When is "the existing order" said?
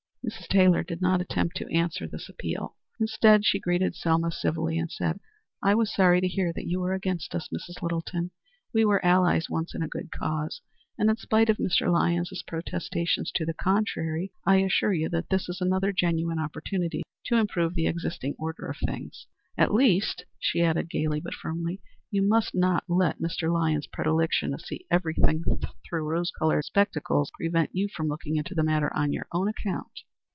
17.73-18.67